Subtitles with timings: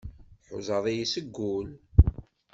[0.43, 1.67] Tḥuzaḍ-iyi deg wul.